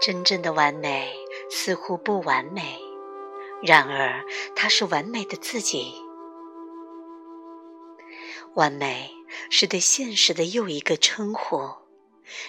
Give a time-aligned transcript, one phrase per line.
[0.00, 1.14] 真正的完美
[1.50, 2.78] 似乎不完美，
[3.62, 4.24] 然而
[4.54, 5.94] 它是完美的自己。
[8.54, 9.10] 完美
[9.50, 11.70] 是对现实的又一个称呼。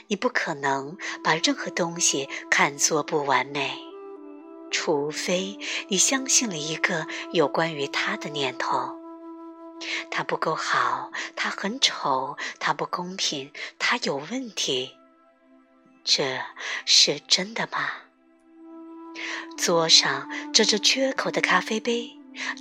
[0.08, 3.78] 你不可能把任何东西看作不完美，
[4.72, 5.58] 除非
[5.90, 8.96] 你相信了一个有关于它的念头：
[10.10, 14.92] 它不够好，它很丑，它不公平，它有问题。
[16.08, 16.40] 这
[16.86, 17.90] 是真的吗？
[19.58, 22.12] 桌上这只缺口的咖啡杯，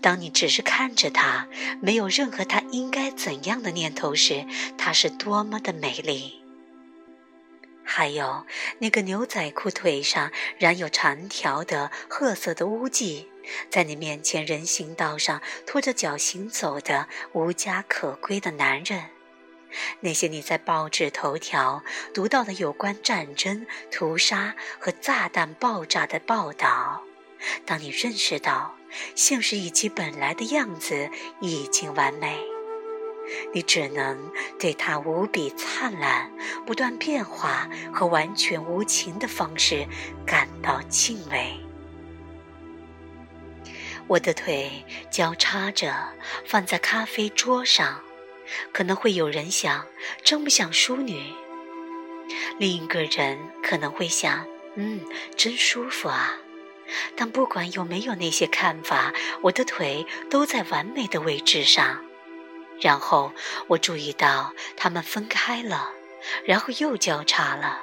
[0.00, 1.46] 当你只是看着它，
[1.82, 4.46] 没有任何它应该怎样的念头时，
[4.78, 6.42] 它是多么的美丽。
[7.84, 8.46] 还有
[8.78, 13.28] 那个牛仔裤腿上染有长条的褐色的污迹，
[13.68, 19.10] 在你面前人行道上拖着脚行走的无家可归的男人，
[20.00, 27.02] 那些你在报纸头条读到的有关战争、屠杀和炸弹爆炸的报道，
[27.64, 28.74] 当你认识到
[29.14, 32.38] 现实以其本来的样子已经完美。
[33.54, 36.30] 你只能对它无比灿烂、
[36.66, 39.86] 不断变化和完全无情的方式
[40.26, 41.58] 感到敬畏。
[44.06, 45.94] 我的腿交叉着
[46.44, 48.02] 放在咖啡桌上，
[48.72, 49.86] 可能会有人想，
[50.22, 51.32] 真不像淑女。
[52.58, 55.00] 另一个人可能会想，嗯，
[55.36, 56.38] 真舒服啊。
[57.16, 62.04] 但不管有没有那些看法，我的腿都在完美的位置上。
[62.80, 63.32] 然后
[63.68, 65.90] 我注意到他们分开了，
[66.44, 67.82] 然后又交叉了。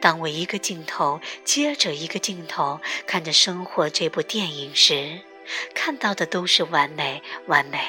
[0.00, 5.20] 当我一个镜头接着一个镜头看着《生活》这部电影时，
[5.74, 7.80] 看到的都是完美、完美、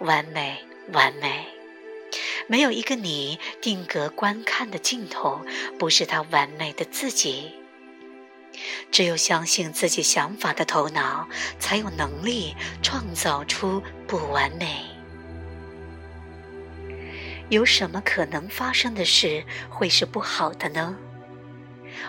[0.00, 1.46] 完美、完美。
[2.46, 5.44] 没有一个你定格观看的镜头
[5.78, 7.52] 不是他完美的自己。
[8.90, 11.28] 只有相信自己想法的头脑，
[11.58, 14.84] 才有能力创造出不完美。
[17.50, 20.96] 有什么可能发生的事会是不好的呢？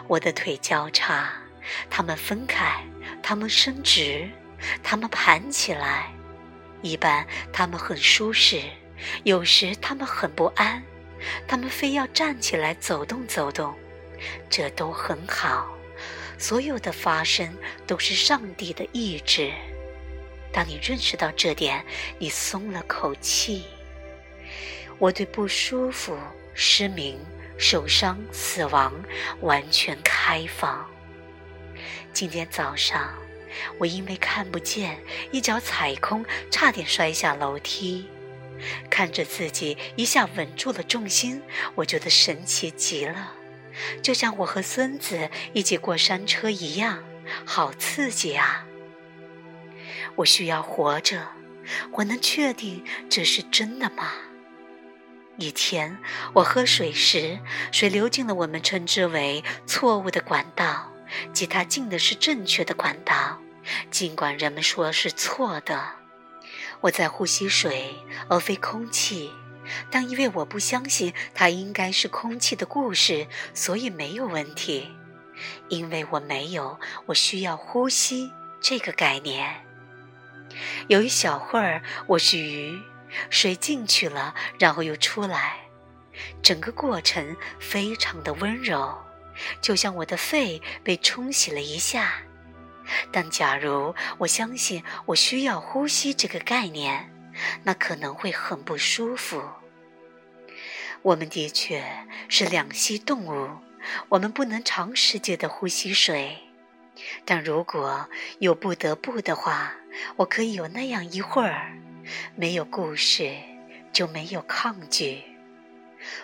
[0.07, 1.29] 我的腿交叉，
[1.89, 2.84] 它们分开，
[3.22, 4.29] 它们伸直，
[4.81, 6.13] 它们盘起来。
[6.81, 8.62] 一般它们很舒适，
[9.23, 10.84] 有时它们很不安，
[11.47, 13.73] 它们非要站起来走动走动。
[14.50, 15.73] 这都很好，
[16.38, 17.56] 所有的发生
[17.88, 19.51] 都是上帝的意志。
[20.51, 21.85] 当你认识到这点，
[22.18, 23.63] 你松了口气。
[24.97, 26.18] 我对不舒服、
[26.53, 27.18] 失明、
[27.57, 28.94] 受伤、死亡
[29.39, 30.85] 完全开放。
[32.12, 33.13] 今天早上，
[33.77, 34.99] 我因为看不见，
[35.31, 38.07] 一脚踩空，差点摔下楼梯。
[38.89, 41.41] 看着自己一下稳住了重心，
[41.75, 43.31] 我觉得神奇极了，
[44.01, 47.03] 就像我和孙子一起过山车一样，
[47.45, 48.65] 好刺激啊！
[50.15, 51.29] 我需要活着，
[51.93, 54.11] 我能确定这是真的吗？
[55.38, 55.97] 以前，
[56.33, 57.39] 我喝水时，
[57.71, 60.91] 水流进了我们称之为错误的管道，
[61.33, 63.39] 即它进的是正确的管道，
[63.89, 65.95] 尽管人们说是错的。
[66.81, 67.95] 我在呼吸水
[68.29, 69.31] 而非空气，
[69.91, 74.89] 但因为我不相信它应该是空气的故事，所以没有问题。
[75.69, 79.65] 因为我没有我需要呼吸这个概念。
[80.87, 82.81] 有一小会儿，我是鱼。
[83.31, 85.61] 水进去了，然后又出来，
[86.43, 88.95] 整个过程非常的温柔，
[89.61, 92.13] 就像我的肺被冲洗了一下。
[93.11, 97.13] 但假如我相信我需要呼吸这个概念，
[97.63, 99.41] 那可能会很不舒服。
[101.01, 101.83] 我们的确
[102.27, 103.50] 是两栖动物，
[104.09, 106.38] 我们不能长时间的呼吸水。
[107.23, 109.73] 但如果有不得不的话，
[110.17, 111.77] 我可以有那样一会儿。
[112.35, 113.31] 没有故事，
[113.94, 115.23] 就没有抗拒。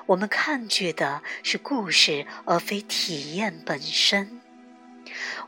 [0.07, 4.41] 我们抗拒的是故事，而非体验本身。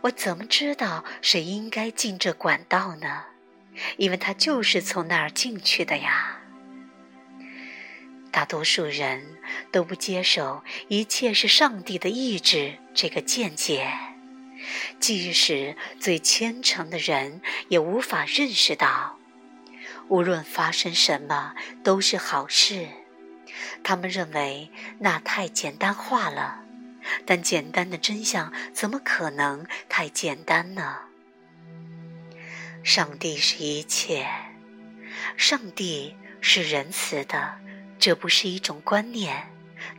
[0.02, 3.26] 我怎么知道谁应该进这管道呢？
[3.98, 6.42] 因为他就是从那儿进去的呀。
[8.32, 9.38] 大多数人
[9.72, 13.92] 都不接受一切是上帝的意志这个见解，
[15.00, 19.18] 即使最虔诚的人也无法认识到。
[20.10, 22.88] 无论发生什么都是好事，
[23.84, 26.64] 他们认为那太简单化了。
[27.26, 30.98] 但简单的真相怎么可能太简单呢？
[32.84, 34.28] 上帝是一切，
[35.38, 37.60] 上帝是仁慈的，
[37.98, 39.48] 这不是一种观念，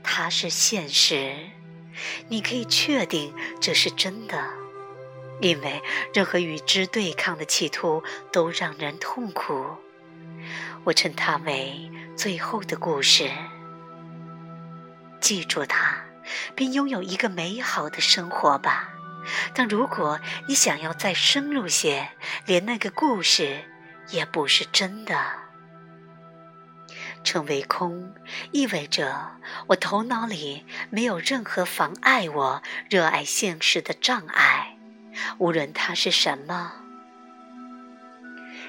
[0.03, 1.35] 它是现实。
[2.29, 4.51] 你可以确定这是真的，
[5.41, 5.81] 因为
[6.13, 9.77] 任何与之对抗的企图都让人痛苦。
[10.85, 13.31] 我称它为最后的故事。
[15.21, 15.99] 记住它，
[16.57, 18.89] 并拥有一个美好的生活吧。
[19.55, 20.19] 但如果
[20.49, 22.09] 你想要再深入些，
[22.45, 23.65] 连那个故事
[24.09, 25.17] 也不是真的。
[27.23, 28.13] 成为空，
[28.51, 29.37] 意味着
[29.69, 34.77] 我头脑里没有任何妨碍我热爱现实的障碍，
[35.39, 36.73] 无论它是什么。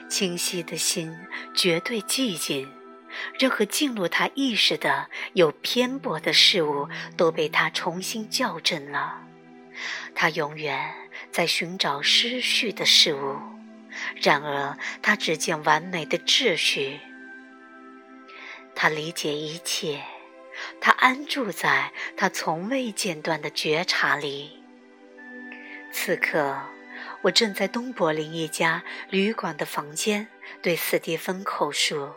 [0.07, 1.17] 清晰的心
[1.55, 2.71] 绝对寂静，
[3.37, 6.87] 任何进入他意识的有偏颇的事物
[7.17, 9.21] 都被他重新校正了。
[10.13, 10.93] 他永远
[11.31, 13.37] 在寻找失序的事物，
[14.21, 16.99] 然而他只见完美的秩序。
[18.75, 20.01] 他理解一切，
[20.81, 24.63] 他安住在他从未间断的觉察里。
[25.91, 26.57] 此刻，
[27.23, 30.27] 我正在东柏林一家旅馆的房间
[30.61, 32.13] 对斯蒂芬口述。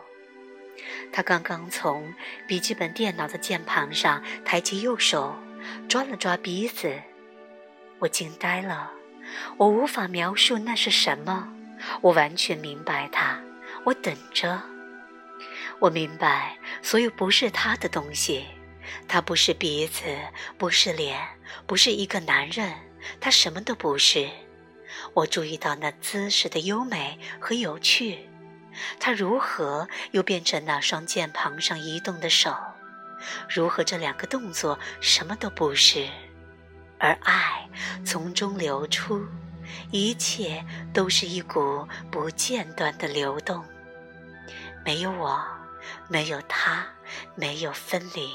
[1.11, 2.13] 他刚刚从
[2.47, 5.35] 笔记本电脑的键盘上抬起右手，
[5.87, 7.01] 抓了抓鼻子。
[7.99, 8.91] 我惊呆了，
[9.57, 11.53] 我无法描述那是什么。
[12.01, 13.41] 我完全明白他，
[13.85, 14.61] 我等着。
[15.79, 18.45] 我明白，所有不是他的东西，
[19.07, 20.03] 他不是鼻子，
[20.57, 21.19] 不是脸，
[21.67, 22.73] 不是一个男人，
[23.19, 24.29] 他什么都不是。
[25.13, 28.29] 我注意到那姿势的优美和有趣，
[28.99, 32.55] 他如何又变成那双键盘上移动的手？
[33.49, 36.07] 如何这两个动作什么都不是，
[36.99, 37.69] 而爱
[38.05, 39.25] 从中流出，
[39.91, 43.63] 一切都是一股不间断的流动，
[44.85, 45.43] 没有我。
[46.07, 46.85] 没有他，
[47.35, 48.33] 没有分离，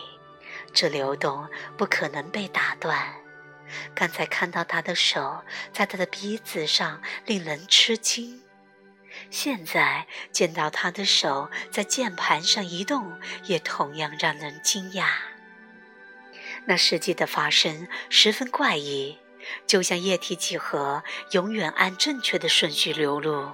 [0.75, 1.49] 这流动
[1.79, 3.15] 不可能被打断。
[3.95, 5.43] 刚才看到他的手
[5.73, 8.41] 在他的鼻子上，令人吃惊；
[9.31, 15.07] 现在见到他的手在键盘上移动，也同样让人惊讶。
[16.67, 19.19] 那世纪的发生十分怪异，
[19.67, 23.53] 就像液体几何永远按正确的顺序流露。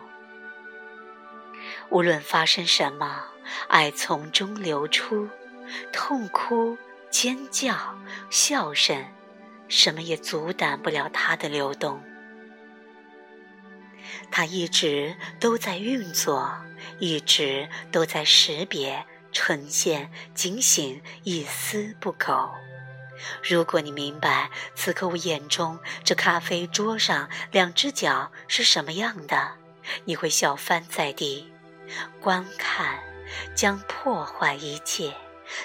[1.90, 3.26] 无论发生什么。
[3.68, 5.28] 爱从中流出，
[5.92, 6.78] 痛哭、
[7.10, 7.76] 尖叫、
[8.30, 9.04] 笑声，
[9.68, 12.02] 什么也阻挡不了它的流动。
[14.30, 16.52] 它一直都在运作，
[16.98, 22.50] 一直都在识别、呈现、警醒，一丝不苟。
[23.42, 29.52] 如果你明白此刻我眼中这咖啡桌上两只脚是什么样的，
[30.04, 31.52] 你会笑翻在地，
[32.20, 32.98] 观看。
[33.54, 35.12] 将破坏一切，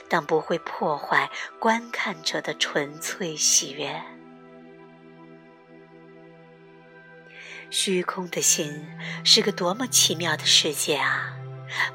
[0.08, 1.30] 但不会破坏
[1.60, 4.02] 观看者的纯粹喜悦。
[7.70, 8.88] 虚空的心
[9.24, 11.36] 是个多么奇妙的世界啊！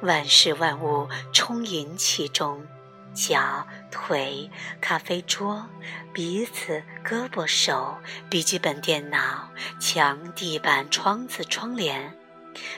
[0.02, 2.64] 万事万物充盈其中，
[3.12, 4.48] 脚、腿、
[4.80, 5.68] 咖啡桌、
[6.12, 7.98] 鼻子、胳膊、手、
[8.30, 9.50] 笔记本电脑、
[9.80, 12.16] 墙、地板、窗子、窗帘。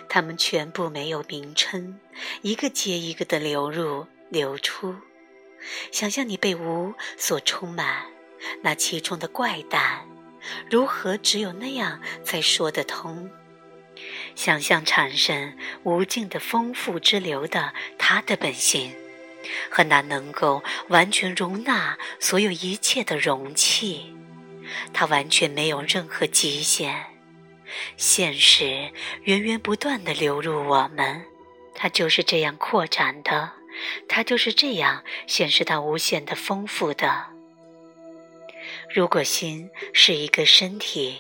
[0.09, 2.01] 它们全部没有名称，
[2.41, 4.95] 一个接一个的流入、流出。
[5.93, 8.07] 想象你被无所充满，
[8.63, 10.07] 那其中的怪诞，
[10.71, 13.31] 如何只有那样才说得通？
[14.35, 18.95] 想象产生无尽的丰富之流的它的本性，
[19.71, 24.15] 和那能够完全容纳所有一切的容器，
[24.93, 27.07] 它完全没有任何极限。
[27.97, 28.91] 现实
[29.23, 31.25] 源源不断地流入我们，
[31.75, 33.53] 它就是这样扩展的，
[34.07, 37.36] 它就是这样显示它无限的丰富的。
[38.95, 41.19] 如果心是一个身体，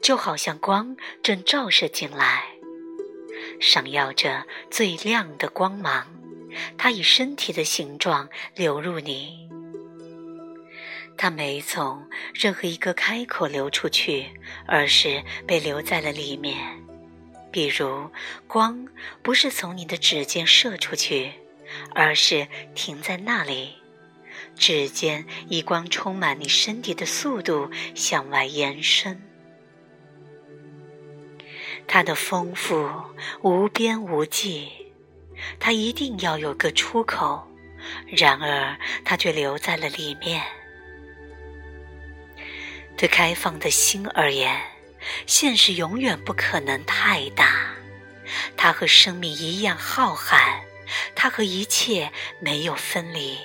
[0.00, 2.44] 就好像光正照射进来，
[3.60, 6.06] 闪耀着最亮的光芒，
[6.76, 9.48] 它以身体的形状流入你。
[11.16, 14.26] 它没从任何一个开口流出去，
[14.66, 16.56] 而是被留在了里面。
[17.52, 18.10] 比如，
[18.48, 18.88] 光
[19.22, 21.32] 不是从你的指尖射出去，
[21.94, 23.74] 而是停在那里。
[24.56, 29.20] 指尖以光充满你身体的速度向外延伸。
[31.86, 32.88] 它的丰富
[33.42, 34.68] 无边无际，
[35.60, 37.46] 它一定要有个出口，
[38.06, 40.42] 然而它却留在了里面。
[42.96, 44.58] 对开放的心而言，
[45.26, 47.74] 现实永远不可能太大。
[48.56, 50.60] 它和生命一样浩瀚，
[51.14, 53.36] 它和一切没有分离。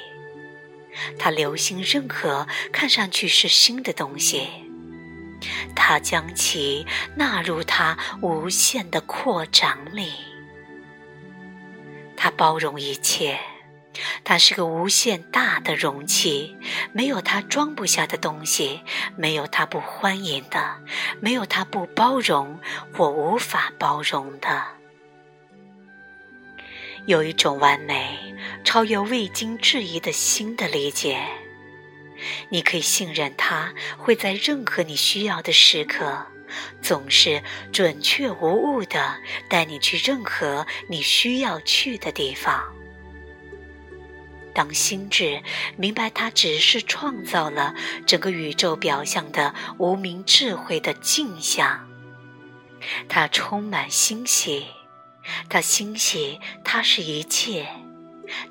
[1.17, 4.47] 他留心任何看上去是新的东西，
[5.75, 10.13] 他将其纳入他无限的扩展里。
[12.15, 13.39] 他包容一切。
[14.23, 16.55] 它是个无限大的容器，
[16.93, 18.81] 没有它装不下的东西，
[19.17, 20.77] 没有它不欢迎的，
[21.19, 22.59] 没有它不包容
[22.93, 24.78] 或无法包容的。
[27.09, 31.19] 有一种完美，超越未经质疑的新的理解，
[32.49, 36.27] 你可以信任它会在任何你需要的时刻，
[36.83, 39.15] 总是准确无误的
[39.49, 42.63] 带你去任何你需要去的地方。
[44.53, 45.41] 当心智
[45.77, 47.73] 明白，它只是创造了
[48.05, 51.89] 整个宇宙表象的无名智慧的镜像，
[53.07, 54.67] 它充满欣喜，
[55.49, 57.67] 他欣喜，他是一切，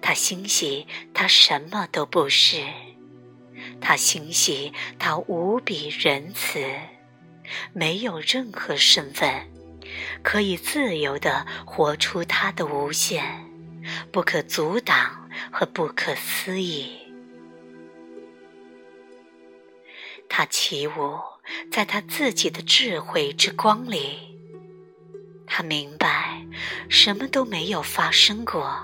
[0.00, 2.62] 他欣喜，他什么都不是，
[3.80, 6.64] 他欣喜，他无比仁慈，
[7.72, 9.48] 没有任何身份，
[10.22, 13.44] 可以自由地活出他的无限，
[14.10, 15.18] 不可阻挡。
[15.52, 16.98] 和不可思议，
[20.28, 21.20] 他起舞
[21.70, 24.27] 在他自己的智慧之光里。
[25.48, 26.44] 他明白，
[26.88, 28.78] 什么都没有发生过，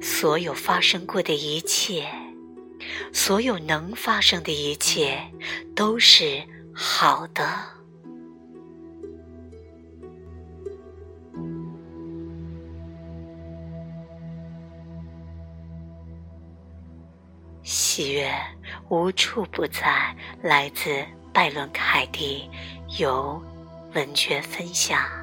[0.00, 2.08] 所有发生过的一切，
[3.12, 5.20] 所有能发生的一切，
[5.74, 7.44] 都是好的。
[17.62, 18.30] 喜悦
[18.88, 22.48] 无处不在，来自拜伦·凯蒂，
[22.98, 23.42] 由
[23.94, 25.21] 文娟分享。